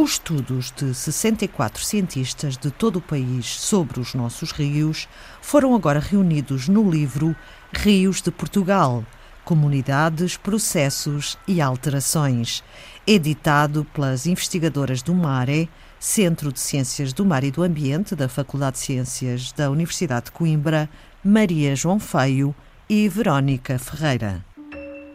Os 0.00 0.12
estudos 0.12 0.72
de 0.74 0.94
64 0.94 1.84
cientistas 1.84 2.56
de 2.56 2.70
todo 2.70 2.96
o 2.96 3.02
país 3.02 3.44
sobre 3.44 4.00
os 4.00 4.14
nossos 4.14 4.50
rios 4.50 5.06
foram 5.42 5.74
agora 5.74 6.00
reunidos 6.00 6.68
no 6.68 6.90
livro 6.90 7.36
Rios 7.70 8.22
de 8.22 8.30
Portugal 8.30 9.04
Comunidades, 9.44 10.38
Processos 10.38 11.36
e 11.46 11.60
Alterações, 11.60 12.64
editado 13.06 13.86
pelas 13.92 14.24
investigadoras 14.24 15.02
do 15.02 15.14
MARE, 15.14 15.68
Centro 15.98 16.50
de 16.50 16.60
Ciências 16.60 17.12
do 17.12 17.26
Mar 17.26 17.44
e 17.44 17.50
do 17.50 17.62
Ambiente 17.62 18.16
da 18.16 18.26
Faculdade 18.26 18.78
de 18.78 18.82
Ciências 18.82 19.52
da 19.52 19.70
Universidade 19.70 20.26
de 20.26 20.32
Coimbra, 20.32 20.88
Maria 21.22 21.76
João 21.76 22.00
Feio 22.00 22.54
e 22.88 23.06
Verónica 23.06 23.78
Ferreira 23.78 24.49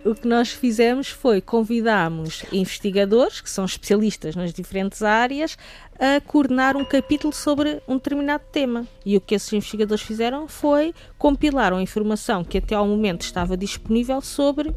o 0.06 0.14
que 0.14 0.28
nós 0.28 0.52
fizemos 0.52 1.10
foi 1.10 1.42
convidámos 1.42 2.44
investigadores, 2.52 3.42
que 3.42 3.50
são 3.50 3.66
especialistas 3.66 4.36
nas 4.36 4.54
diferentes 4.54 5.02
áreas, 5.02 5.58
a 6.00 6.22
coordenar 6.22 6.78
um 6.78 6.86
capítulo 6.86 7.34
sobre 7.34 7.82
um 7.88 7.96
determinado 7.96 8.44
tema. 8.52 8.86
E 9.04 9.18
o 9.18 9.22
que 9.22 9.34
esses 9.34 9.52
investigadores 9.52 10.04
fizeram 10.04 10.48
foi 10.48 10.94
compilar 11.18 11.74
a 11.74 11.82
informação 11.82 12.44
que 12.44 12.60
até 12.60 12.76
ao 12.76 12.88
momento 12.88 13.22
estava 13.22 13.58
disponível 13.58 14.22
sobre 14.22 14.72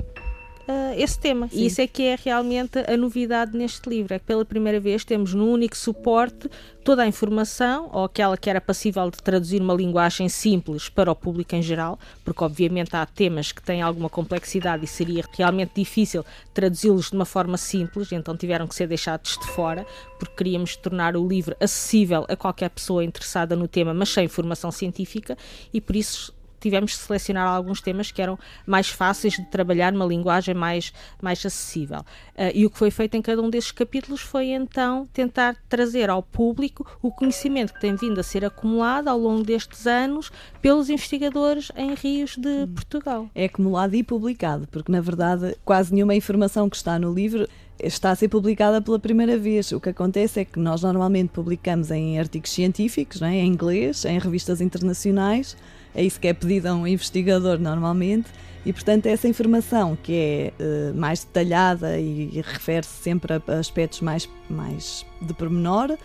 uh, 0.69 0.95
esse 0.97 1.19
tema. 1.19 1.49
Sim. 1.49 1.59
E 1.59 1.67
isso 1.67 1.81
é 1.81 1.87
que 1.87 2.03
é 2.03 2.17
realmente 2.23 2.79
a 2.79 2.97
novidade 2.97 3.57
neste 3.57 3.89
livro. 3.89 4.15
É 4.15 4.19
que 4.19 4.27
pela 4.27 4.45
primeira 4.45 4.79
vez 4.79 5.05
temos 5.05 5.35
num 5.35 5.51
único 5.51 5.77
suporte 5.77 6.49
toda 6.85 7.03
a 7.03 7.07
informação, 7.07 7.91
ou 7.93 8.05
aquela 8.05 8.37
que 8.37 8.49
era 8.49 8.63
passível 8.63 9.11
de 9.11 9.19
traduzir 9.19 9.61
uma 9.61 9.75
linguagem 9.75 10.27
simples 10.29 10.89
para 10.89 11.11
o 11.11 11.15
público 11.15 11.55
em 11.55 11.61
geral, 11.61 11.99
porque 12.25 12.43
obviamente 12.43 12.97
há 12.97 13.05
temas 13.05 13.53
que 13.53 13.63
têm 13.63 13.83
alguma 13.83 14.09
complexidade 14.09 14.85
e 14.85 14.89
seria 14.89 15.23
realmente 15.37 15.73
difícil 15.75 16.25
traduzi-los 16.55 17.11
de 17.11 17.17
uma 17.17 17.27
forma 17.27 17.59
simples, 17.59 18.11
então 18.11 18.35
tiveram 18.35 18.67
que 18.67 18.75
ser 18.75 18.87
deixados 18.87 19.37
de 19.37 19.47
fora, 19.49 19.85
porque 20.19 20.35
queríamos 20.37 20.77
tornar 20.77 21.15
o 21.15 21.29
livro 21.29 21.55
acessível 21.61 22.25
a 22.27 22.35
qualquer 22.35 22.71
pessoa 22.71 23.05
interessada 23.05 23.55
no 23.55 23.69
tema, 23.69 23.93
mas 23.93 24.09
sem 24.09 24.27
formação 24.27 24.73
científica, 24.73 25.37
e 25.75 25.83
por 25.83 25.95
isso 25.95 26.33
tivemos 26.61 26.93
de 26.93 26.99
selecionar 26.99 27.49
alguns 27.49 27.81
temas 27.81 28.11
que 28.11 28.21
eram 28.21 28.39
mais 28.67 28.89
fáceis 28.89 29.35
de 29.35 29.45
trabalhar 29.47 29.93
numa 29.93 30.07
linguagem 30.07 30.55
mais, 30.55 30.93
mais 31.21 31.45
acessível. 31.45 32.01
Uh, 32.01 32.53
e 32.55 32.67
o 32.67 32.71
que 32.71 32.79
foi 32.79 32.91
feito 32.91 33.17
em 33.17 33.23
cada 33.23 33.43
um 33.43 33.51
desses 33.51 33.71
capítulos 33.71 34.21
foi 34.21 34.47
então 34.47 35.07
tentar 35.13 35.57
trazer 35.69 36.11
ao 36.11 36.23
público 36.23 36.87
o 37.03 37.11
conhecimento 37.11 37.75
que 37.75 37.81
tem 37.81 37.95
vindo 37.95 38.19
a 38.21 38.23
ser 38.23 38.45
acumulado 38.45 39.09
ao 39.09 39.19
longo 39.19 39.43
destes 39.43 39.87
anos 39.87 40.31
pelos 40.61 40.91
investigadores 40.91 41.71
em 41.77 41.95
rios 41.95 42.37
de 42.37 42.49
hum. 42.49 42.73
Portugal. 42.75 43.31
É 43.35 43.45
acumulado 43.45 43.95
e 43.95 44.03
publicado, 44.03 44.67
porque 44.69 44.93
na 44.93 45.01
verdade 45.01 45.57
quase 45.65 45.93
nenhuma 45.95 46.15
informação 46.15 46.69
que 46.69 46.77
está 46.77 46.99
no 46.99 47.13
livro 47.13 47.49
está 47.81 48.11
a 48.11 48.17
ser 48.17 48.29
publicada 48.29 48.81
pela 48.81 48.99
primeira 48.99 49.39
vez. 49.39 49.71
O 49.73 49.81
que 49.81 49.91
acontece 49.91 50.41
é 50.41 50.45
que 50.45 50.59
nós 50.59 50.83
normalmente 50.83 51.31
publicamos 51.31 51.91
em 51.91 52.19
artigos 52.19 52.51
científicos, 52.51 53.21
né, 53.21 53.37
em 53.37 53.47
inglês, 53.47 54.05
em 54.05 54.19
revistas 54.19 54.61
internacionais 54.61 55.57
é 55.99 56.05
isso 56.05 56.21
que 56.21 56.29
é 56.29 56.33
pedido 56.33 56.67
a 56.69 56.75
um 56.75 56.87
investigador 56.87 57.59
normalmente. 57.59 58.29
E, 58.65 58.73
portanto, 58.73 59.07
essa 59.07 59.27
informação 59.27 59.99
que 60.01 60.13
é 60.15 60.53
uh, 60.63 60.95
mais 60.97 61.25
detalhada 61.25 61.99
e, 61.99 62.31
e 62.33 62.41
refere-se 62.41 63.03
sempre 63.03 63.35
a, 63.35 63.43
a, 63.49 63.55
aspectos 63.55 64.01
mais, 64.01 64.29
mais 64.49 65.05
de 65.21 65.35
pormenor, 65.35 65.91
uh, 65.91 65.99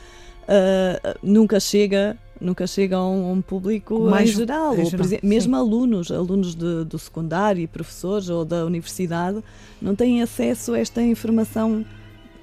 nunca 1.22 1.60
chega 1.60 2.18
nunca 2.42 2.66
chega 2.66 2.98
a 2.98 3.08
um, 3.08 3.34
um 3.34 3.42
público 3.42 4.00
mais 4.02 4.32
em 4.32 4.34
geral, 4.34 4.74
em 4.78 4.86
geral 4.86 5.06
exemplo, 5.06 5.28
mesmo 5.30 5.56
alunos, 5.56 6.12
alunos 6.12 6.56
de, 6.56 6.84
do 6.84 7.00
secundário, 7.00 7.66
professores 7.70 8.28
ou 8.28 8.44
da 8.44 8.66
universidade, 8.66 9.42
não 9.82 9.96
têm 9.96 10.22
acesso 10.22 10.74
a 10.74 10.80
esta 10.80 11.02
informação 11.02 11.86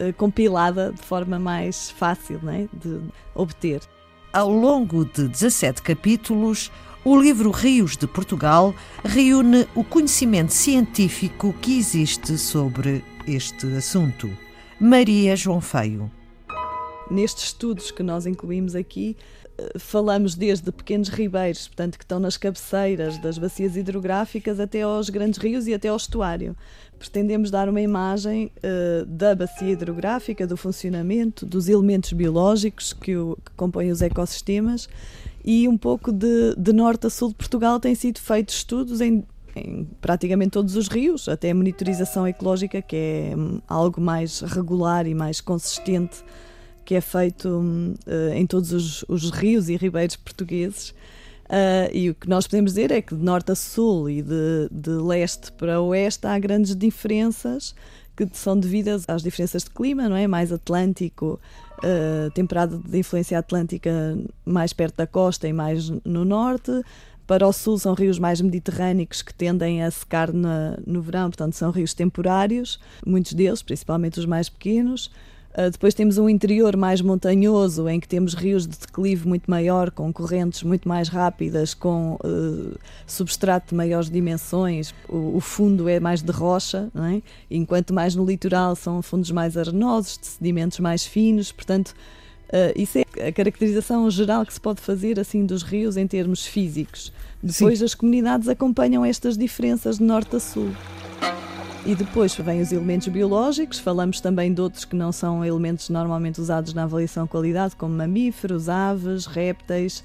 uh, 0.01 0.13
compilada 0.15 0.93
de 0.93 1.03
forma 1.03 1.39
mais 1.39 1.91
fácil 1.91 2.39
né, 2.43 2.69
de 2.73 3.01
obter. 3.35 3.81
Ao 4.33 4.49
longo 4.49 5.05
de 5.05 5.27
17 5.27 5.83
capítulos, 5.83 6.71
o 7.05 7.19
livro 7.19 7.51
Rios 7.51 7.97
de 7.97 8.07
Portugal 8.07 8.75
reúne 9.03 9.67
o 9.75 9.83
conhecimento 9.83 10.53
científico 10.53 11.55
que 11.55 11.79
existe 11.79 12.37
sobre 12.37 13.03
este 13.27 13.67
assunto. 13.75 14.31
Maria 14.79 15.35
João 15.35 15.61
Feio. 15.61 16.11
Nestes 17.11 17.45
estudos 17.45 17.91
que 17.91 18.03
nós 18.03 18.27
incluímos 18.27 18.75
aqui, 18.75 19.17
eh, 19.59 19.79
falamos 19.79 20.35
desde 20.35 20.71
pequenos 20.71 21.09
ribeiros, 21.09 21.69
portanto, 21.69 21.99
que 21.99 22.05
estão 22.05 22.21
nas 22.21 22.37
cabeceiras 22.37 23.19
das 23.19 23.39
bacias 23.39 23.77
hidrográficas, 23.77 24.61
até 24.61 24.83
aos 24.83 25.09
grandes 25.11 25.39
rios 25.39 25.67
e 25.67 25.75
até 25.75 25.89
ao 25.89 25.97
estuário. 25.97 26.55
Pretendemos 26.99 27.51
dar 27.51 27.69
uma 27.69 27.81
imagem 27.81 28.53
uh, 28.59 29.07
da 29.07 29.35
bacia 29.35 29.71
hidrográfica, 29.71 30.47
do 30.47 30.55
funcionamento, 30.55 31.47
dos 31.47 31.67
elementos 31.67 32.13
biológicos 32.13 32.93
que, 32.93 33.17
o, 33.17 33.39
que 33.43 33.53
compõem 33.57 33.91
os 33.91 34.03
ecossistemas 34.03 34.87
e 35.45 35.69
um 35.69 35.77
pouco 35.77 36.13
de, 36.13 36.55
de 36.57 36.73
norte 36.73 37.07
a 37.07 37.11
sul 37.11 37.31
de 37.31 37.35
Portugal 37.35 37.81
têm 37.81 37.95
sido 37.95 38.19
feitos 38.19 38.57
estudos 38.57 39.01
em, 39.01 39.25
em 39.57 39.89
praticamente 40.01 40.51
todos 40.51 40.77
os 40.77 40.89
rios, 40.89 41.29
até 41.29 41.51
a 41.51 41.55
monitorização 41.55 42.27
ecológica, 42.27 42.83
que 42.83 42.97
é 42.97 43.35
hum, 43.37 43.61
algo 43.67 44.01
mais 44.01 44.41
regular 44.41 45.07
e 45.07 45.15
mais 45.15 45.41
consistente, 45.41 46.23
que 46.85 46.95
é 46.95 47.01
feito 47.01 47.49
uh, 47.49 48.35
em 48.35 48.47
todos 48.47 48.73
os, 48.73 49.05
os, 49.09 49.31
rios 49.31 49.69
e 49.69 49.77
ribeiros 49.77 50.17
portugueses. 50.17 50.91
Uh, 51.47 51.91
e 51.93 52.11
o 52.11 52.15
que 52.15 52.29
nós 52.29 52.47
podemos 52.47 52.73
dizer 52.73 52.93
é 52.93 53.03
que 53.03 53.15
de 53.15 53.25
norte 53.25 53.51
a 53.51 53.55
sul 53.55 54.09
e 54.09 54.23
de, 54.23 54.69
de 54.71 54.91
leste 54.91 55.51
para 55.53 55.81
oeste 55.81 56.27
há 56.27 56.39
grandes 56.39 56.77
diferenças 56.77 57.75
que 58.17 58.29
são 58.39 58.59
devidas 58.59 59.05
às 59.09 59.23
diferenças 59.23 59.65
de 59.65 59.71
clima, 59.71 60.09
não 60.09 60.17
é? 60.17 60.27
Mais 60.27 60.53
atlântico, 60.53 61.41
uh, 61.85 62.89
de 62.89 62.99
influência 62.99 63.39
atlântica 63.39 64.17
mais 64.45 64.73
perto 64.73 64.97
da 64.97 65.07
costa 65.07 65.49
e 65.49 65.53
mais 65.53 65.91
no 66.05 66.25
norte. 66.25 66.83
Para 67.27 67.47
o 67.47 67.53
sul 67.53 67.79
são 67.79 67.95
rios 67.95 68.19
mais 68.19 68.41
mediterrâneos 68.41 69.23
que 69.23 69.33
tendem 69.33 69.85
a 69.85 69.91
secar 69.91 70.33
na, 70.33 70.77
no 70.85 71.01
verão, 71.01 71.31
portanto 71.31 71.55
são 71.55 71.71
rios 71.71 71.95
temporários, 71.95 72.81
muitos 73.07 73.35
deles, 73.35 73.63
principalmente 73.63 74.19
os 74.19 74.27
mais 74.27 74.49
pequenos. 74.49 75.11
Uh, 75.53 75.69
depois 75.69 75.95
temos 75.95 76.17
um 76.17 76.29
interior 76.29 76.77
mais 76.77 77.01
montanhoso, 77.01 77.89
em 77.89 77.99
que 77.99 78.07
temos 78.07 78.35
rios 78.35 78.69
de 78.69 78.79
declive 78.79 79.27
muito 79.27 79.51
maior, 79.51 79.91
com 79.91 80.13
correntes 80.13 80.63
muito 80.63 80.89
mais 80.89 81.09
rápidas, 81.09 81.75
com 81.75 82.17
uh, 82.25 82.79
substrato 83.05 83.71
de 83.71 83.75
maiores 83.75 84.09
dimensões. 84.09 84.95
O, 85.09 85.37
o, 85.37 85.41
fundo 85.41 85.89
é 85.89 85.99
mais 85.99 86.23
de 86.23 86.31
rocha, 86.31 86.89
é? 86.95 87.21
enquanto 87.51 87.93
mais 87.93 88.15
no 88.15 88.25
litoral 88.25 88.77
são 88.77 89.03
fundos 89.03 89.33
mais 89.33 89.57
arenosos, 89.57 90.19
de 90.19 90.27
sedimentos 90.29 90.79
mais 90.79 91.05
finos. 91.05 91.51
Portanto, 91.51 91.97
uh, 92.49 92.81
isso 92.81 92.99
é 92.99 93.27
a 93.27 93.33
caracterização 93.33 94.09
geral 94.09 94.47
que 94.47 94.55
se 94.55 94.61
pode 94.61 94.81
fazer 94.81 95.19
assim 95.19 95.45
dos 95.45 95.65
rios 95.65 95.97
em 95.97 96.07
termos 96.07 96.47
físicos. 96.47 97.13
Depois 97.43 97.81
Sim. 97.81 97.85
as 97.87 97.95
comunidades 97.95 98.49
acompanham 98.49 99.05
estas 99.05 99.37
diferenças 99.37 99.99
de 99.99 100.05
norte 100.05 100.37
a 100.37 100.41
sul. 100.41 100.71
E 101.85 101.95
depois 101.95 102.35
vêm 102.35 102.61
os 102.61 102.73
elementos 102.73 103.09
biológicos, 103.09 103.79
falamos 103.79 104.21
também 104.21 104.53
de 104.53 104.61
outros 104.61 104.85
que 104.85 104.95
não 104.95 105.11
são 105.11 105.45
elementos 105.45 105.89
normalmente 105.89 106.41
usados 106.41 106.75
na 106.75 106.83
avaliação 106.83 107.25
de 107.25 107.31
qualidade, 107.31 107.75
como 107.75 107.95
mamíferos, 107.95 108.69
aves, 108.69 109.27
répteis, 109.27 110.05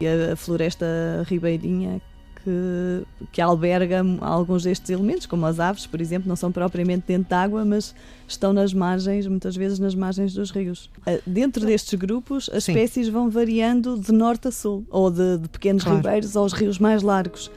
e 0.00 0.06
a 0.06 0.34
floresta 0.34 0.86
ribeirinha 1.28 2.00
que, 2.42 3.06
que 3.30 3.40
alberga 3.40 4.04
alguns 4.20 4.64
destes 4.64 4.90
elementos, 4.90 5.26
como 5.26 5.46
as 5.46 5.60
aves, 5.60 5.86
por 5.86 6.00
exemplo, 6.00 6.28
não 6.28 6.36
são 6.36 6.50
propriamente 6.50 7.04
dentro 7.06 7.28
de 7.28 7.34
água, 7.34 7.64
mas 7.64 7.94
estão 8.26 8.52
nas 8.52 8.74
margens, 8.74 9.26
muitas 9.26 9.56
vezes 9.56 9.78
nas 9.78 9.94
margens 9.94 10.34
dos 10.34 10.50
rios. 10.50 10.90
Ah, 11.06 11.18
dentro 11.26 11.64
destes 11.64 11.94
grupos, 11.94 12.50
as 12.52 12.64
Sim. 12.64 12.72
espécies 12.72 13.08
vão 13.08 13.30
variando 13.30 13.96
de 13.96 14.12
norte 14.12 14.48
a 14.48 14.50
sul, 14.50 14.84
ou 14.90 15.10
de, 15.10 15.38
de 15.38 15.48
pequenos 15.48 15.84
claro. 15.84 15.98
ribeiros 15.98 16.36
aos 16.36 16.52
rios 16.52 16.78
mais 16.78 17.02
largos. 17.02 17.50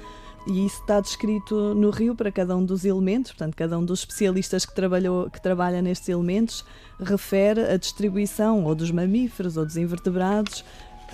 E 0.48 0.66
isso 0.66 0.80
está 0.82 1.00
descrito 1.00 1.74
no 1.74 1.90
Rio 1.90 2.16
para 2.16 2.32
cada 2.32 2.56
um 2.56 2.64
dos 2.64 2.86
elementos, 2.86 3.32
portanto, 3.32 3.56
cada 3.56 3.78
um 3.78 3.84
dos 3.84 4.02
especialistas 4.02 4.66
que, 4.66 4.76
trabalhou, 4.76 5.30
que 5.30 5.42
trabalha 5.42 5.82
nestes 5.82 6.08
elementos 6.08 6.64
refere 7.00 7.62
a 7.62 7.78
distribuição 7.78 8.64
ou 8.64 8.76
dos 8.76 8.92
mamíferos 8.92 9.58
ou 9.58 9.66
dos 9.66 9.76
invertebrados 9.76 10.64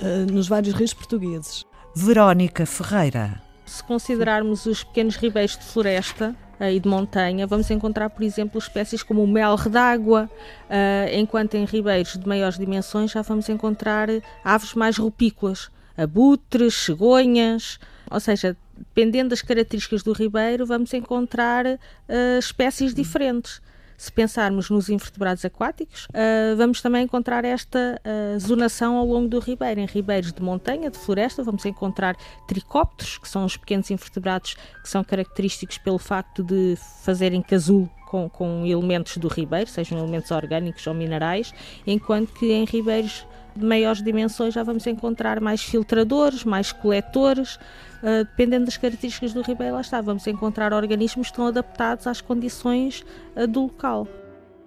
uh, 0.01 0.31
nos 0.31 0.47
vários 0.47 0.73
rios 0.73 0.93
portugueses. 0.93 1.65
Verónica 1.95 2.65
Ferreira. 2.65 3.41
Se 3.65 3.81
considerarmos 3.83 4.65
os 4.65 4.83
pequenos 4.83 5.15
ribeiros 5.15 5.57
de 5.57 5.63
floresta, 5.63 6.35
e 6.69 6.79
de 6.79 6.87
montanha, 6.87 7.47
vamos 7.47 7.71
encontrar, 7.71 8.09
por 8.09 8.23
exemplo, 8.23 8.59
espécies 8.59 9.01
como 9.01 9.23
o 9.23 9.27
melre 9.27 9.69
d'água, 9.69 10.29
uh, 10.65 11.15
enquanto 11.15 11.55
em 11.55 11.65
ribeiros 11.65 12.17
de 12.17 12.27
maiores 12.27 12.57
dimensões 12.57 13.11
já 13.11 13.21
vamos 13.21 13.49
encontrar 13.49 14.09
aves 14.43 14.75
mais 14.75 14.97
rupícolas, 14.97 15.71
abutres, 15.97 16.75
cegonhas, 16.75 17.79
ou 18.09 18.19
seja, 18.19 18.55
dependendo 18.81 19.29
das 19.29 19.41
características 19.41 20.03
do 20.03 20.13
ribeiro, 20.13 20.65
vamos 20.65 20.93
encontrar 20.93 21.65
uh, 21.65 22.39
espécies 22.39 22.93
diferentes. 22.93 23.61
Se 23.97 24.11
pensarmos 24.11 24.67
nos 24.71 24.89
invertebrados 24.89 25.45
aquáticos, 25.45 26.05
uh, 26.05 26.55
vamos 26.57 26.81
também 26.81 27.03
encontrar 27.03 27.45
esta 27.45 28.01
uh, 28.03 28.39
zonação 28.39 28.97
ao 28.97 29.05
longo 29.05 29.27
do 29.27 29.39
ribeiro. 29.39 29.79
Em 29.79 29.85
ribeiros 29.85 30.33
de 30.33 30.41
montanha, 30.41 30.89
de 30.89 30.97
floresta, 30.97 31.43
vamos 31.43 31.63
encontrar 31.65 32.15
tricópteros, 32.47 33.19
que 33.19 33.29
são 33.29 33.45
os 33.45 33.55
pequenos 33.55 33.91
invertebrados 33.91 34.55
que 34.81 34.89
são 34.89 35.03
característicos 35.03 35.77
pelo 35.77 35.99
facto 35.99 36.43
de 36.43 36.75
fazerem 37.03 37.43
casulo 37.43 37.87
com, 38.07 38.27
com, 38.27 38.65
elementos 38.65 39.17
do 39.17 39.27
ribeiro, 39.27 39.69
sejam 39.69 39.99
elementos 39.99 40.31
orgânicos 40.31 40.85
ou 40.87 40.95
minerais, 40.95 41.53
enquanto 41.85 42.33
que 42.33 42.51
em 42.51 42.65
ribeiros 42.65 43.25
de 43.55 43.65
maiores 43.65 44.01
dimensões 44.01 44.53
já 44.53 44.63
vamos 44.63 44.85
encontrar 44.87 45.39
mais 45.39 45.61
filtradores, 45.61 46.43
mais 46.43 46.71
coletores, 46.71 47.55
uh, 47.55 48.25
dependendo 48.25 48.65
das 48.65 48.77
características 48.77 49.33
do 49.33 49.41
ribeiro, 49.41 49.75
lá 49.75 49.81
está, 49.81 50.01
vamos 50.01 50.25
encontrar 50.27 50.73
organismos 50.73 51.27
que 51.27 51.33
estão 51.33 51.47
adaptados 51.47 52.07
às 52.07 52.21
condições 52.21 53.03
uh, 53.35 53.47
do 53.47 53.63
local. 53.63 54.07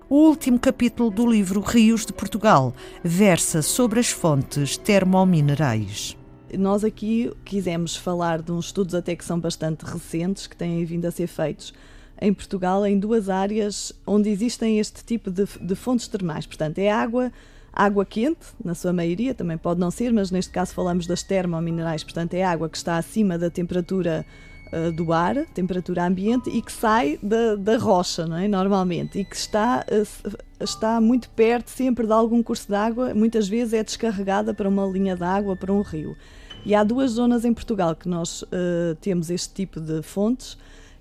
O 0.08 0.16
último 0.28 0.58
capítulo 0.58 1.10
do 1.10 1.26
livro 1.26 1.60
Rios 1.60 2.04
de 2.04 2.12
Portugal 2.12 2.74
versa 3.02 3.62
sobre 3.62 3.98
as 4.00 4.10
fontes 4.10 4.76
termominerais. 4.76 6.16
Nós 6.58 6.84
aqui 6.84 7.32
quisemos 7.44 7.96
falar 7.96 8.42
de 8.42 8.52
uns 8.52 8.66
estudos 8.66 8.94
até 8.94 9.16
que 9.16 9.24
são 9.24 9.40
bastante 9.40 9.82
recentes, 9.82 10.46
que 10.46 10.54
têm 10.54 10.84
vindo 10.84 11.06
a 11.06 11.10
ser 11.10 11.26
feitos 11.26 11.72
em 12.20 12.32
Portugal 12.32 12.86
em 12.86 12.98
duas 12.98 13.28
áreas 13.28 13.92
onde 14.06 14.28
existem 14.30 14.78
este 14.78 15.04
tipo 15.04 15.30
de, 15.30 15.44
de 15.60 15.74
fontes 15.74 16.06
termais. 16.06 16.46
Portanto, 16.46 16.78
é 16.78 16.90
água 16.90 17.32
água 17.74 18.04
quente, 18.04 18.46
na 18.64 18.74
sua 18.74 18.92
maioria, 18.92 19.34
também 19.34 19.58
pode 19.58 19.80
não 19.80 19.90
ser, 19.90 20.12
mas 20.12 20.30
neste 20.30 20.52
caso 20.52 20.72
falamos 20.72 21.06
das 21.06 21.22
termominerais, 21.22 22.04
portanto 22.04 22.34
é 22.34 22.44
água 22.44 22.68
que 22.68 22.76
está 22.76 22.96
acima 22.96 23.36
da 23.36 23.50
temperatura 23.50 24.24
uh, 24.72 24.92
do 24.92 25.12
ar, 25.12 25.44
temperatura 25.46 26.04
ambiente, 26.04 26.48
e 26.50 26.62
que 26.62 26.70
sai 26.70 27.18
da, 27.22 27.56
da 27.56 27.76
rocha, 27.76 28.26
não 28.26 28.36
é? 28.36 28.46
normalmente, 28.46 29.18
e 29.18 29.24
que 29.24 29.34
está, 29.34 29.84
uh, 29.90 30.36
está 30.60 31.00
muito 31.00 31.28
perto 31.30 31.68
sempre 31.68 32.06
de 32.06 32.12
algum 32.12 32.42
curso 32.42 32.68
de 32.68 32.74
água, 32.74 33.12
muitas 33.12 33.48
vezes 33.48 33.74
é 33.74 33.82
descarregada 33.82 34.54
para 34.54 34.68
uma 34.68 34.86
linha 34.86 35.16
de 35.16 35.24
água, 35.24 35.56
para 35.56 35.72
um 35.72 35.82
rio. 35.82 36.16
E 36.64 36.74
há 36.74 36.82
duas 36.82 37.10
zonas 37.12 37.44
em 37.44 37.52
Portugal 37.52 37.94
que 37.94 38.08
nós 38.08 38.42
uh, 38.42 38.94
temos 39.00 39.30
este 39.30 39.52
tipo 39.52 39.80
de 39.80 40.00
fontes, 40.02 40.56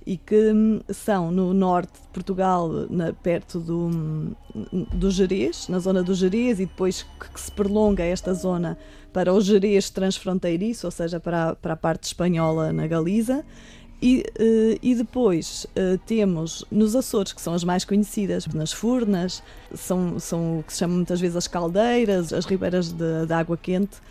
e 0.06 0.18
que 0.18 0.52
hum, 0.52 0.82
são 0.90 1.32
no 1.32 1.54
norte 1.54 1.94
de 2.02 2.08
Portugal, 2.10 2.70
na, 2.90 3.14
perto 3.14 3.60
do, 3.60 3.88
hum, 3.88 4.34
do 4.94 5.10
Jerez, 5.10 5.68
na 5.68 5.80
zona 5.80 6.04
do 6.04 6.14
Jerez, 6.14 6.60
e 6.60 6.66
depois 6.66 7.04
que, 7.20 7.30
que 7.30 7.40
se 7.40 7.52
prolonga 7.52 8.04
esta 8.04 8.34
zona 8.34 8.78
para 9.12 9.34
o 9.34 9.40
Jerez 9.40 9.90
transfronteiriço, 9.90 10.88
ou 10.88 10.92
seja, 10.92 11.20
para 11.20 11.50
a, 11.50 11.56
para 11.56 11.74
a 11.74 11.78
parte 11.78 12.04
espanhola 12.04 12.74
na 12.74 12.88
Galiza. 12.88 13.46
E, 14.02 14.20
uh, 14.38 14.80
e 14.82 14.96
depois 14.96 15.66
uh, 15.78 15.98
temos 16.06 16.66
nos 16.70 16.94
Açores, 16.94 17.32
que 17.32 17.42
são 17.42 17.54
as 17.54 17.64
mais 17.64 17.86
conhecidas, 17.86 18.46
nas 18.48 18.74
Furnas, 18.74 19.42
são, 19.74 20.20
são 20.20 20.60
o 20.60 20.64
que 20.64 20.74
se 20.74 20.80
chama 20.80 20.96
muitas 20.96 21.22
vezes 21.22 21.38
as 21.38 21.48
caldeiras, 21.48 22.34
as 22.34 22.44
ribeiras 22.46 22.92
de, 22.92 23.26
de 23.26 23.34
água 23.34 23.56
quente, 23.56 24.02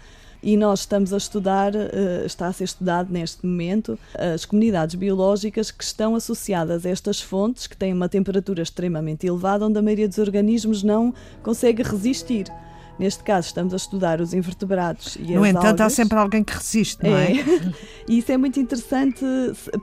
e 0.42 0.56
nós 0.56 0.80
estamos 0.80 1.12
a 1.12 1.16
estudar, 1.16 1.74
uh, 1.74 2.26
está 2.26 2.48
a 2.48 2.52
ser 2.52 2.64
estudado 2.64 3.12
neste 3.12 3.46
momento, 3.46 3.98
as 4.14 4.44
comunidades 4.44 4.94
biológicas 4.94 5.70
que 5.70 5.84
estão 5.84 6.14
associadas 6.14 6.84
a 6.84 6.90
estas 6.90 7.20
fontes 7.20 7.66
que 7.66 7.76
têm 7.76 7.92
uma 7.92 8.08
temperatura 8.08 8.62
extremamente 8.62 9.26
elevada, 9.26 9.66
onde 9.66 9.78
a 9.78 9.82
maioria 9.82 10.08
dos 10.08 10.18
organismos 10.18 10.82
não 10.82 11.14
consegue 11.42 11.82
resistir. 11.82 12.46
Neste 12.98 13.22
caso, 13.24 13.48
estamos 13.48 13.72
a 13.72 13.76
estudar 13.76 14.20
os 14.20 14.34
invertebrados 14.34 15.16
e 15.16 15.32
No 15.34 15.46
entanto, 15.46 15.66
algas. 15.66 15.80
há 15.80 15.90
sempre 15.90 16.18
alguém 16.18 16.44
que 16.44 16.52
resiste, 16.52 17.02
não 17.02 17.16
é? 17.16 17.32
é? 17.32 17.44
e 18.06 18.18
isso 18.18 18.30
é 18.30 18.36
muito 18.36 18.60
interessante 18.60 19.24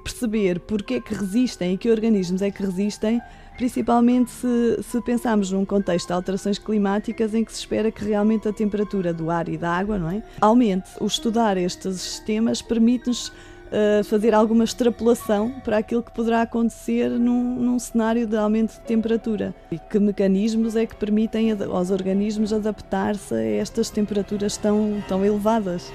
perceber 0.03 0.59
porque 0.59 0.95
é 0.95 1.01
que 1.01 1.13
resistem 1.13 1.73
e 1.73 1.77
que 1.77 1.89
organismos 1.89 2.41
é 2.41 2.51
que 2.51 2.63
resistem 2.63 3.19
principalmente 3.59 4.31
se, 4.31 4.81
se 4.81 5.01
pensarmos 5.01 5.51
num 5.51 5.65
contexto 5.65 6.07
de 6.07 6.13
alterações 6.13 6.57
climáticas 6.57 7.33
em 7.33 7.44
que 7.44 7.51
se 7.51 7.59
espera 7.59 7.91
que 7.91 8.06
realmente 8.06 8.47
a 8.47 8.53
temperatura 8.53 9.13
do 9.13 9.29
ar 9.29 9.50
e 9.50 9.57
da 9.57 9.69
água 9.69 10.00
não 10.00 10.09
é, 10.09 10.23
aumente. 10.39 10.89
O 10.97 11.06
estudar 11.06 11.57
estes 11.57 12.00
sistemas 12.00 12.61
permite-nos 12.61 13.27
uh, 13.27 14.01
fazer 14.06 14.33
alguma 14.33 14.63
extrapolação 14.63 15.51
para 15.65 15.77
aquilo 15.77 16.01
que 16.01 16.15
poderá 16.15 16.44
acontecer 16.44 17.09
num, 17.09 17.57
num, 17.57 17.77
cenário 17.77 18.25
de 18.25 18.38
aumento 18.38 18.79
de 18.79 18.85
temperatura. 18.85 19.53
E 19.69 19.77
que 19.77 20.00
mecanismos 20.00 20.77
é 20.77 20.85
que 20.85 20.95
permitem 20.95 21.51
aos 21.51 21.91
organismos 21.91 22.53
adaptar-se 22.53 23.33
a 23.33 23.44
estas 23.44 23.89
temperaturas 23.89 24.55
tão, 24.55 25.03
tão 25.05 25.25
elevadas? 25.25 25.91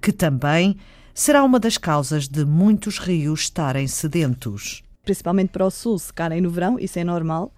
Que 0.00 0.12
também 0.12 0.76
será 1.12 1.42
uma 1.42 1.58
das 1.58 1.76
causas 1.76 2.28
de 2.28 2.44
muitos 2.44 3.00
rios 3.00 3.40
estarem 3.40 3.88
sedentos 3.88 4.85
principalmente 5.06 5.48
para 5.48 5.64
o 5.64 5.70
sul, 5.70 5.98
secarem 5.98 6.42
no 6.42 6.50
verão, 6.50 6.78
isso 6.78 6.98
é 6.98 7.04
normal. 7.04 7.50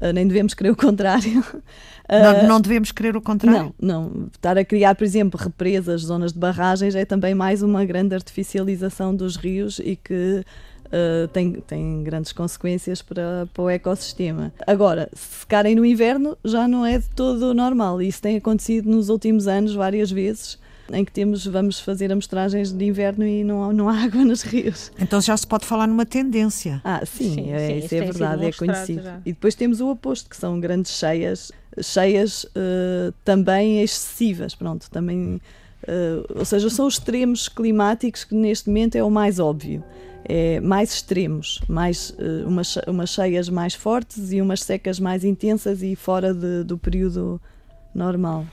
Uh, 0.00 0.12
nem 0.12 0.26
devemos 0.26 0.54
querer 0.54 0.70
o 0.70 0.76
contrário. 0.76 1.44
Não, 2.10 2.46
não, 2.46 2.60
devemos 2.60 2.92
querer 2.92 3.16
o 3.16 3.22
contrário? 3.22 3.72
Não, 3.80 4.10
não. 4.10 4.26
Estar 4.34 4.58
a 4.58 4.64
criar, 4.64 4.94
por 4.94 5.04
exemplo, 5.04 5.40
represas, 5.40 6.02
zonas 6.02 6.30
de 6.32 6.38
barragens, 6.38 6.94
é 6.94 7.06
também 7.06 7.34
mais 7.34 7.62
uma 7.62 7.86
grande 7.86 8.14
artificialização 8.14 9.14
dos 9.14 9.36
rios 9.36 9.78
e 9.78 9.96
que 9.96 10.44
uh, 10.88 11.28
tem, 11.28 11.52
tem 11.52 12.02
grandes 12.02 12.32
consequências 12.32 13.00
para, 13.00 13.48
para 13.54 13.62
o 13.62 13.70
ecossistema. 13.70 14.52
Agora, 14.66 15.08
se 15.14 15.40
secarem 15.40 15.74
no 15.74 15.86
inverno 15.86 16.36
já 16.44 16.68
não 16.68 16.84
é 16.84 16.98
de 16.98 17.08
todo 17.10 17.54
normal. 17.54 18.02
Isso 18.02 18.20
tem 18.20 18.36
acontecido 18.36 18.90
nos 18.90 19.08
últimos 19.08 19.48
anos 19.48 19.72
várias 19.72 20.10
vezes 20.10 20.58
em 20.90 21.04
que 21.04 21.12
temos, 21.12 21.46
vamos 21.46 21.80
fazer 21.80 22.10
amostragens 22.12 22.72
de 22.72 22.84
inverno 22.84 23.26
e 23.26 23.44
não, 23.44 23.72
não 23.72 23.88
há 23.88 23.94
água 24.02 24.24
nos 24.24 24.42
rios. 24.42 24.90
Então 24.98 25.20
já 25.20 25.36
se 25.36 25.46
pode 25.46 25.66
falar 25.66 25.86
numa 25.86 26.06
tendência. 26.06 26.80
Ah, 26.84 27.02
sim, 27.04 27.34
sim, 27.34 27.50
é, 27.50 27.68
sim 27.68 27.78
isso 27.78 27.94
é 27.94 28.00
verdade, 28.00 28.46
é 28.46 28.52
conhecido. 28.52 29.02
Já. 29.02 29.20
E 29.24 29.32
depois 29.32 29.54
temos 29.54 29.80
o 29.80 29.88
oposto, 29.90 30.28
que 30.28 30.36
são 30.36 30.58
grandes 30.58 30.92
cheias, 30.92 31.52
cheias 31.80 32.44
uh, 32.44 33.12
também 33.24 33.82
excessivas, 33.82 34.54
pronto, 34.54 34.90
também... 34.90 35.40
Uh, 35.82 36.38
ou 36.38 36.44
seja, 36.44 36.70
são 36.70 36.86
os 36.86 36.94
extremos 36.94 37.48
climáticos 37.48 38.22
que 38.22 38.36
neste 38.36 38.68
momento 38.68 38.94
é 38.94 39.02
o 39.02 39.10
mais 39.10 39.40
óbvio. 39.40 39.82
É 40.24 40.60
mais 40.60 40.92
extremos, 40.94 41.60
mais, 41.68 42.10
uh, 42.10 42.46
umas, 42.46 42.76
umas 42.86 43.10
cheias 43.10 43.48
mais 43.48 43.74
fortes 43.74 44.32
e 44.32 44.40
umas 44.40 44.62
secas 44.62 45.00
mais 45.00 45.24
intensas 45.24 45.82
e 45.82 45.96
fora 45.96 46.32
de, 46.32 46.62
do 46.62 46.78
período 46.78 47.40
normal. 47.92 48.46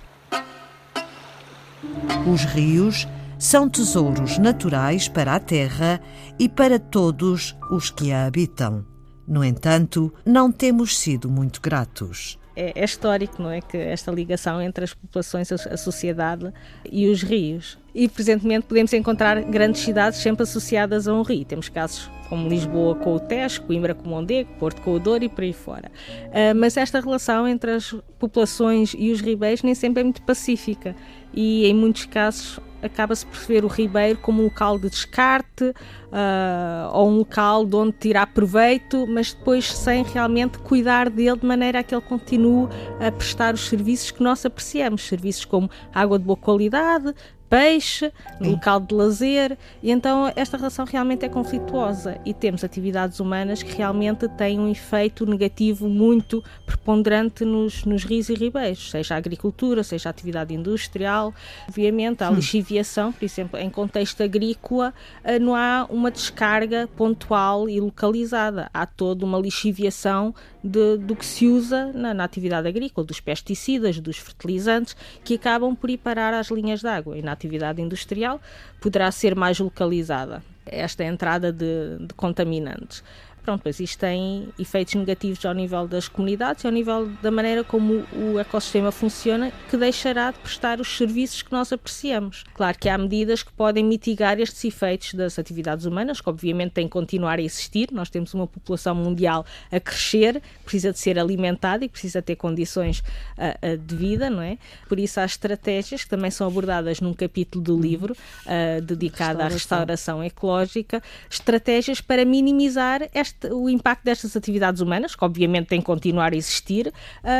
Os 2.31 2.43
rios 2.43 3.07
são 3.37 3.69
tesouros 3.69 4.37
naturais 4.37 5.07
para 5.07 5.35
a 5.35 5.39
terra 5.39 6.01
e 6.37 6.49
para 6.49 6.77
todos 6.77 7.55
os 7.71 7.89
que 7.89 8.11
a 8.11 8.25
habitam. 8.25 8.85
No 9.27 9.43
entanto, 9.43 10.13
não 10.25 10.51
temos 10.51 10.97
sido 10.97 11.29
muito 11.29 11.61
gratos. 11.61 12.37
É, 12.59 12.73
é, 12.75 12.83
histórico, 12.83 13.41
não 13.41 13.49
é? 13.49 13.61
Que 13.61 13.77
esta 13.77 14.11
ligação 14.11 14.61
entre 14.61 14.83
as 14.83 14.93
populações, 14.93 15.49
a 15.49 15.77
sociedade 15.77 16.51
e 16.91 17.07
os 17.07 17.23
rios. 17.23 17.77
E 17.95 18.09
presentemente 18.09 18.67
podemos 18.67 18.91
encontrar 18.91 19.41
grandes 19.43 19.79
cidades 19.81 20.19
sempre 20.19 20.43
associadas 20.43 21.07
a 21.07 21.13
um 21.13 21.21
rio. 21.21 21.45
Temos 21.45 21.69
casos 21.69 22.11
como 22.27 22.49
Lisboa 22.49 22.95
com 22.95 23.15
o 23.15 23.19
Tejo, 23.19 23.61
Coimbra 23.61 23.95
com 23.95 24.07
o 24.07 24.09
Mondego, 24.09 24.49
Porto 24.59 24.81
com 24.81 24.93
o 24.93 24.99
Douro 24.99 25.23
e 25.23 25.29
por 25.29 25.41
aí 25.41 25.53
fora. 25.53 25.89
Uh, 26.27 26.53
mas 26.53 26.75
esta 26.75 26.99
relação 26.99 27.47
entre 27.47 27.71
as 27.71 27.95
populações 28.19 28.93
e 28.97 29.09
os 29.09 29.21
ribeiros 29.21 29.63
nem 29.63 29.73
sempre 29.73 30.01
é 30.01 30.03
muito 30.03 30.21
pacífica 30.23 30.93
e 31.33 31.65
em 31.65 31.73
muitos 31.73 32.05
casos 32.07 32.59
acaba-se 32.81 33.25
por 33.25 33.37
ver 33.39 33.65
o 33.65 33.67
ribeiro 33.67 34.19
como 34.19 34.41
um 34.41 34.45
local 34.45 34.77
de 34.77 34.89
descarte 34.89 35.65
uh, 35.65 36.93
ou 36.93 37.09
um 37.09 37.17
local 37.17 37.65
de 37.65 37.75
onde 37.75 37.91
tirar 37.93 38.27
proveito, 38.27 39.05
mas 39.07 39.33
depois 39.33 39.71
sem 39.71 40.03
realmente 40.03 40.57
cuidar 40.59 41.09
dele 41.09 41.37
de 41.37 41.45
maneira 41.45 41.79
a 41.79 41.83
que 41.83 41.93
ele 41.93 42.01
continue 42.01 42.67
a 42.99 43.11
prestar 43.11 43.53
os 43.53 43.67
serviços 43.67 44.11
que 44.11 44.23
nós 44.23 44.45
apreciamos, 44.45 45.07
serviços 45.07 45.45
como 45.45 45.69
água 45.93 46.17
de 46.17 46.25
boa 46.25 46.37
qualidade, 46.37 47.13
peixe, 47.49 48.13
no 48.39 48.51
local 48.51 48.79
de 48.79 48.93
lazer, 48.93 49.57
e 49.81 49.91
então 49.91 50.31
esta 50.35 50.55
relação 50.55 50.85
realmente 50.85 51.25
é 51.25 51.29
conflituosa. 51.29 52.19
E 52.25 52.33
temos 52.33 52.63
atividades 52.63 53.19
humanas 53.19 53.63
que 53.63 53.75
realmente 53.75 54.27
têm 54.29 54.59
um 54.59 54.69
efeito 54.69 55.25
negativo 55.25 55.89
muito 55.89 56.43
preponderante 56.65 57.43
nos, 57.43 57.83
nos 57.85 58.03
rios 58.03 58.29
e 58.29 58.35
ribeiros, 58.35 58.91
seja 58.91 59.15
a 59.15 59.17
agricultura, 59.17 59.83
seja 59.83 60.09
a 60.09 60.11
atividade 60.11 60.53
industrial, 60.53 61.33
obviamente 61.67 62.23
a 62.23 62.29
lixiviação, 62.29 63.11
por 63.11 63.25
exemplo, 63.25 63.59
em 63.59 63.69
contexto 63.69 64.21
agrícola 64.21 64.93
eh, 65.23 65.39
não 65.39 65.55
há 65.55 65.87
uma 65.89 66.11
descarga 66.11 66.87
pontual 66.95 67.67
e 67.67 67.79
localizada, 67.79 68.69
há 68.73 68.85
toda 68.85 69.25
uma 69.25 69.39
lixiviação 69.39 70.33
de, 70.63 70.97
do 70.97 71.15
que 71.15 71.25
se 71.25 71.47
usa 71.47 71.91
na, 71.93 72.13
na, 72.13 72.23
atividade 72.23 72.67
agrícola, 72.67 73.05
dos 73.05 73.19
pesticidas, 73.19 73.99
dos 73.99 74.17
fertilizantes, 74.17 74.95
que 75.23 75.35
acabam 75.35 75.75
por 75.75 75.89
ir 75.89 75.97
parar 75.97 76.33
às 76.33 76.49
linhas 76.49 76.81
de 76.81 76.87
água. 76.87 77.17
E 77.17 77.21
na 77.21 77.31
atividade 77.31 77.81
industrial 77.81 78.41
poderá 78.79 79.11
ser 79.11 79.35
mais 79.35 79.59
localizada 79.59 80.43
esta 80.65 81.03
entrada 81.03 81.51
de, 81.51 81.97
de 81.99 82.13
contaminantes. 82.13 83.03
Pronto, 83.43 83.61
pois 83.63 83.79
isto 83.79 83.99
tem 83.99 84.49
efeitos 84.57 84.95
negativos 84.95 85.45
ao 85.45 85.53
nível 85.53 85.87
das 85.87 86.07
comunidades 86.07 86.63
e 86.63 86.67
ao 86.67 86.73
nível 86.73 87.07
da 87.21 87.31
maneira 87.31 87.63
como 87.63 88.05
o 88.13 88.39
ecossistema 88.39 88.91
funciona, 88.91 89.51
que 89.69 89.77
deixará 89.77 90.31
de 90.31 90.39
prestar 90.39 90.79
os 90.79 90.97
serviços 90.97 91.41
que 91.41 91.51
nós 91.51 91.71
apreciamos. 91.71 92.43
Claro 92.53 92.77
que 92.77 92.89
há 92.89 92.97
medidas 92.97 93.43
que 93.43 93.51
podem 93.53 93.83
mitigar 93.83 94.39
estes 94.39 94.63
efeitos 94.65 95.13
das 95.13 95.39
atividades 95.39 95.85
humanas, 95.85 96.21
que 96.21 96.29
obviamente 96.29 96.73
têm 96.73 96.85
que 96.85 96.91
continuar 96.91 97.39
a 97.39 97.41
existir. 97.41 97.89
Nós 97.91 98.09
temos 98.09 98.33
uma 98.33 98.47
população 98.47 98.95
mundial 98.95 99.45
a 99.71 99.79
crescer, 99.79 100.41
precisa 100.63 100.91
de 100.91 100.99
ser 100.99 101.17
alimentada 101.17 101.85
e 101.85 101.89
precisa 101.89 102.21
ter 102.21 102.35
condições 102.35 102.99
uh, 102.99 103.73
uh, 103.73 103.77
de 103.77 103.95
vida, 103.95 104.29
não 104.29 104.41
é? 104.41 104.57
Por 104.87 104.99
isso 104.99 105.19
há 105.19 105.25
estratégias 105.25 106.03
que 106.03 106.09
também 106.09 106.31
são 106.31 106.47
abordadas 106.47 107.01
num 107.01 107.13
capítulo 107.13 107.63
do 107.63 107.79
livro 107.79 108.13
uh, 108.13 108.81
dedicado 108.81 109.39
restauração. 109.39 109.45
à 109.45 109.49
restauração 109.49 110.23
ecológica, 110.23 111.01
estratégias 111.29 112.01
para 112.01 112.25
minimizar 112.25 113.01
este, 113.29 113.47
o 113.53 113.69
impacto 113.69 114.03
destas 114.03 114.35
atividades 114.35 114.81
humanas, 114.81 115.15
que 115.15 115.23
obviamente 115.23 115.67
têm 115.67 115.79
que 115.79 115.85
continuar 115.85 116.33
a 116.33 116.35
existir, 116.35 116.91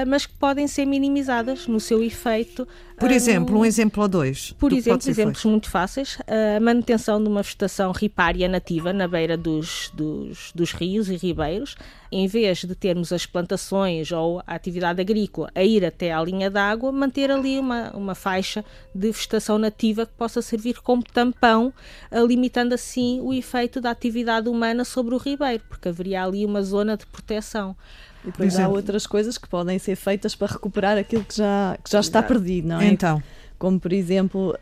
mas 0.08 0.26
que 0.26 0.34
podem 0.34 0.68
ser 0.68 0.86
minimizadas 0.86 1.68
no 1.68 1.80
seu 1.80 2.04
efeito. 2.04 2.68
Por 2.98 3.12
exemplo, 3.12 3.60
um 3.60 3.66
exemplo 3.66 4.04
ou 4.04 4.10
dois. 4.10 4.54
Por 4.54 4.74
exemplo, 4.74 5.10
exemplos 5.10 5.44
muito 5.46 5.70
fáceis, 5.70 6.18
a 6.28 6.60
manutenção 6.60 7.22
de 7.22 7.30
uma 7.30 7.42
vegetação 7.42 7.92
ripária 7.92 8.48
nativa 8.48 8.92
na 8.94 9.08
beira 9.08 9.38
dos, 9.38 9.92
dos, 9.94 10.52
dos 10.54 10.72
rios 10.72 11.10
e 11.10 11.16
ribeiros, 11.16 11.76
em 12.12 12.28
vez 12.28 12.64
de 12.64 12.76
termos 12.76 13.12
as 13.12 13.26
plantações 13.26 14.12
ou 14.12 14.42
a 14.46 14.56
atividade 14.56 15.00
agrícola 15.00 15.50
a 15.54 15.64
ir 15.64 15.86
até 15.86 16.12
à 16.12 16.22
linha 16.24 16.50
d'água, 16.50 16.92
manter 16.92 17.30
ali 17.30 17.60
uma, 17.60 17.92
uma 17.92 18.16
faixa 18.16 18.64
de 18.94 19.12
vegetação 19.12 19.58
nativa 19.58 20.06
que 20.06 20.14
possa 20.14 20.42
servir 20.42 20.82
como 20.82 21.04
tampão, 21.04 21.74
eh, 22.12 22.20
limitando 22.26 22.74
assim 22.74 23.20
o 23.22 23.34
efeito 23.34 23.80
da 23.80 23.92
atividade 23.92 24.50
humana 24.50 24.84
sobre 24.84 25.14
o 25.14 25.18
ribeiro, 25.18 25.64
porque 25.70 25.90
haveria 25.90 26.24
ali 26.24 26.46
uma 26.46 26.64
zona 26.64 26.98
de 26.98 27.06
proteção. 27.06 27.76
E 28.24 28.28
depois 28.28 28.60
há 28.60 28.68
outras 28.68 29.08
coisas 29.08 29.38
que 29.38 29.48
podem 29.48 29.80
ser 29.80 29.96
feitas 29.96 30.36
para 30.36 30.54
recuperar 30.54 30.98
aquilo 30.98 31.24
que 31.24 31.38
já, 31.38 31.78
que 31.84 31.90
já 31.90 32.00
está 32.00 32.22
perdido, 32.22 32.68
não 32.68 32.82
é? 32.82 32.88
Então 32.88 33.24
como 33.60 33.80
por 33.80 33.94
exemplo, 33.94 34.56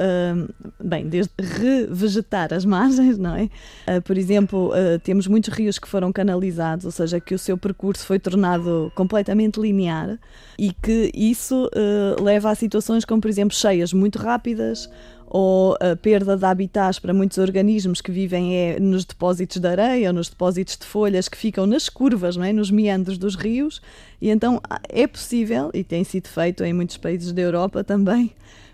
bem, 0.84 1.08
desde 1.08 1.32
revegetar 1.40 2.54
as 2.54 2.66
margens, 2.66 3.18
não 3.18 3.36
é? 3.36 3.44
Uh, 3.44 4.02
por 4.02 4.18
exemplo, 4.18 4.72
uh, 4.72 5.00
temos 5.00 5.28
muitos 5.28 5.54
rios 5.54 5.80
que 5.80 5.88
foram 5.88 6.12
canalizados, 6.12 6.86
ou 6.86 6.92
seja, 6.92 7.20
que 7.20 7.34
o 7.34 7.40
seu 7.40 7.58
percurso 7.58 8.06
foi 8.06 8.20
tornado 8.20 8.92
completamente 8.96 9.60
linear 9.60 10.20
e 10.58 10.74
que 10.74 11.12
isso 11.14 11.70
leva 12.20 12.50
a 12.50 12.56
situações 12.56 13.06
como, 13.06 13.22
por 13.22 13.30
exemplo, 13.30 13.56
cheias 13.56 13.94
muito 13.94 14.18
rápidas 14.18 14.90
ou 15.30 15.78
a 15.82 15.96
perda 15.96 16.38
de 16.38 16.46
habitats 16.46 17.00
para 17.00 17.14
muitos 17.14 17.38
organismos 17.38 18.00
que 18.00 18.12
vivem 18.12 18.56
é, 18.56 18.80
nos 18.80 19.04
depósitos 19.04 19.58
de 19.58 19.68
areia 19.68 20.08
ou 20.08 20.14
nos 20.14 20.30
depósitos 20.30 20.78
de 20.78 20.86
folhas 20.86 21.28
que 21.28 21.38
ficam 21.38 21.66
nas 21.66 21.90
curvas, 21.90 22.38
não 22.38 22.46
é? 22.46 22.54
nos 22.54 22.72
meandros 22.72 23.18
dos 23.18 23.36
rios. 23.36 23.82
E 24.22 24.30
então 24.30 24.62
é 24.88 25.06
possível, 25.06 25.70
e 25.74 25.84
tem 25.84 26.04
sido 26.04 26.28
feito 26.28 26.64
em 26.64 26.74
muitos 26.74 26.98
países 26.98 27.34
da 27.34 27.42
Europa 27.42 27.84
também, 27.84 28.34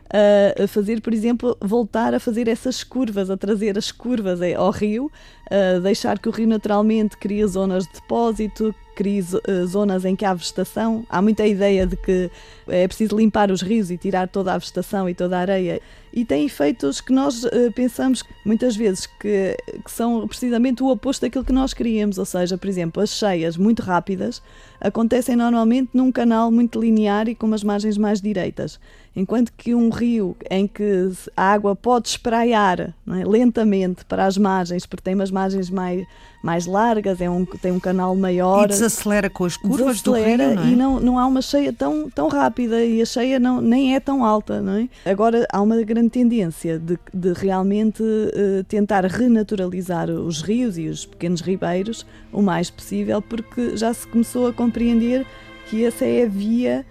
a 0.09 0.67
fazer, 0.67 1.01
por 1.01 1.13
exemplo, 1.13 1.57
voltar 1.59 2.13
a 2.13 2.19
fazer 2.19 2.47
essas 2.47 2.83
curvas, 2.83 3.29
a 3.29 3.37
trazer 3.37 3.77
as 3.77 3.91
curvas 3.91 4.39
ao 4.55 4.69
rio, 4.69 5.11
a 5.49 5.79
deixar 5.79 6.19
que 6.19 6.29
o 6.29 6.31
rio 6.31 6.47
naturalmente 6.47 7.17
crie 7.17 7.45
zonas 7.47 7.85
de 7.85 7.93
depósito, 7.93 8.75
crie 8.95 9.19
eh, 9.19 9.65
zonas 9.65 10.05
em 10.05 10.15
que 10.15 10.23
há 10.23 10.33
vegetação. 10.33 11.05
Há 11.09 11.21
muita 11.21 11.45
ideia 11.47 11.87
de 11.87 11.97
que 11.97 12.29
é 12.67 12.87
preciso 12.87 13.17
limpar 13.17 13.49
os 13.51 13.61
rios 13.61 13.89
e 13.89 13.97
tirar 13.97 14.27
toda 14.27 14.53
a 14.53 14.57
vegetação 14.57 15.09
e 15.09 15.15
toda 15.15 15.37
a 15.37 15.41
areia. 15.41 15.81
E 16.13 16.23
tem 16.23 16.45
efeitos 16.45 17.01
que 17.01 17.11
nós 17.11 17.43
pensamos 17.73 18.23
muitas 18.45 18.75
vezes 18.75 19.07
que, 19.07 19.57
que, 19.83 19.91
são 19.91 20.27
precisamente 20.27 20.83
o 20.83 20.89
oposto 20.89 21.21
daquilo 21.21 21.43
que 21.43 21.51
nós 21.51 21.73
queríamos. 21.73 22.19
Ou 22.19 22.25
seja, 22.25 22.55
por 22.55 22.67
exemplo, 22.67 23.01
as 23.01 23.09
cheias 23.09 23.57
muito 23.57 23.81
rápidas 23.81 24.43
acontecem 24.79 25.35
normalmente 25.35 25.89
num 25.93 26.11
canal 26.11 26.51
muito 26.51 26.79
linear 26.79 27.27
e 27.27 27.33
com 27.33 27.47
umas 27.47 27.63
margens 27.63 27.97
mais 27.97 28.21
direitas. 28.21 28.79
Enquanto 29.15 29.53
que 29.55 29.75
um 29.75 29.89
rio 29.89 30.35
em 30.49 30.67
que 30.67 31.11
a 31.37 31.51
água 31.51 31.75
pode 31.75 32.07
espraiar 32.07 32.79
é, 32.79 32.93
lentamente 33.25 34.03
para 34.05 34.25
as 34.25 34.37
margens, 34.37 34.87
porque 34.87 35.03
tem 35.03 35.13
umas 35.13 35.29
margens 35.29 35.69
mais, 35.69 36.03
mais 36.43 36.65
largas, 36.65 37.21
é 37.21 37.29
um, 37.29 37.45
tem 37.45 37.71
um 37.71 37.79
canal 37.79 38.15
maior. 38.15 38.65
E 38.65 38.69
desacelera 38.69 39.29
com 39.29 39.45
as 39.45 39.55
curvas 39.55 40.01
do 40.01 40.13
rio, 40.13 40.37
não 40.37 40.63
é? 40.63 40.67
E 40.67 40.75
não, 40.75 40.99
não 40.99 41.19
há 41.19 41.27
uma 41.27 41.43
cheia 41.43 41.71
tão, 41.71 42.09
tão 42.09 42.27
rápida 42.27 42.83
e 42.83 43.03
a 43.03 43.05
cheia 43.05 43.39
não, 43.39 43.61
nem 43.61 43.93
é 43.93 43.99
tão 43.99 44.25
alta, 44.25 44.61
não 44.61 44.73
é? 44.73 44.89
Agora, 45.05 45.45
há 45.51 45.61
uma 45.61 45.79
grande 45.83 46.09
tendência 46.09 46.79
de, 46.79 46.97
de 47.13 47.33
realmente 47.33 48.01
uh, 48.01 48.63
tentar 48.67 49.05
renaturalizar 49.05 50.09
os 50.09 50.41
rios 50.41 50.75
e 50.75 50.87
os 50.87 51.05
pequenos 51.05 51.41
ribeiros 51.41 52.03
o 52.31 52.41
mais 52.41 52.71
possível, 52.71 53.21
porque 53.21 53.77
já 53.77 53.93
se 53.93 54.07
começou 54.07 54.47
a 54.47 54.53
compreender 54.53 55.23
que 55.69 55.85
essa 55.85 56.03
é 56.03 56.23
a 56.23 56.27
via 56.27 56.83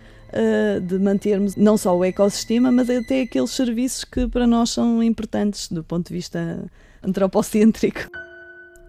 de 0.87 0.99
mantermos 0.99 1.57
não 1.57 1.77
só 1.77 1.97
o 1.97 2.05
ecossistema, 2.05 2.73
mas 2.73 2.89
até 2.89 3.23
aqueles 3.23 3.51
serviços 3.51 4.05
que 4.05 4.27
para 4.27 4.47
nós 4.47 4.71
são 4.71 5.03
importantes 5.03 5.69
do 5.69 5.85
ponto 5.85 6.09
de 6.09 6.15
vista 6.15 6.65
antropocêntrico. 7.03 8.09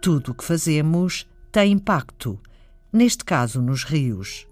Tudo 0.02 0.32
o 0.32 0.36
que 0.36 0.44
fazemos 0.44 1.28
tem 1.52 1.74
impacto, 1.74 2.40
neste 2.92 3.24
caso 3.24 3.62
nos 3.62 3.84
rios. 3.84 4.48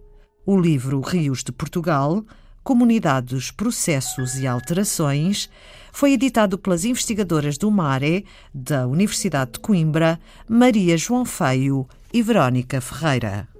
O 0.45 0.59
livro 0.59 0.99
Rios 1.01 1.43
de 1.43 1.51
Portugal 1.51 2.23
Comunidades, 2.63 3.49
Processos 3.49 4.37
e 4.37 4.45
Alterações, 4.45 5.49
foi 5.91 6.13
editado 6.13 6.59
pelas 6.59 6.85
investigadoras 6.85 7.57
do 7.57 7.71
MARE, 7.71 8.25
da 8.53 8.85
Universidade 8.85 9.53
de 9.53 9.59
Coimbra, 9.59 10.19
Maria 10.47 10.95
João 10.95 11.25
Feio 11.25 11.87
e 12.13 12.21
Verónica 12.21 12.79
Ferreira. 12.79 13.50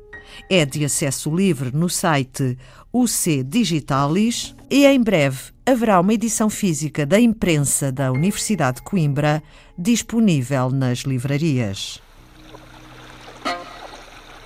É 0.50 0.66
de 0.66 0.86
acesso 0.86 1.34
livre 1.36 1.72
no 1.74 1.90
site 1.90 2.58
UC 2.94 3.44
Digitalis 3.44 4.56
e 4.70 4.86
em 4.86 5.02
breve 5.02 5.52
haverá 5.66 6.00
uma 6.00 6.14
edição 6.14 6.50
física 6.50 7.06
da 7.06 7.20
imprensa 7.20 7.92
da 7.92 8.12
Universidade 8.12 8.78
de 8.78 8.84
Coimbra 8.84 9.42
disponível 9.78 10.70
nas 10.70 11.00
livrarias. 11.00 12.02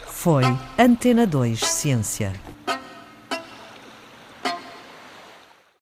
Foi 0.07 0.43
Antena 0.77 1.27
2 1.27 1.59
Ciência. 1.59 2.54